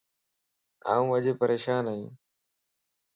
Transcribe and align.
آن 0.93 1.03
اڄ 1.13 1.25
پريشان 1.39 1.83
ائي 1.91 2.05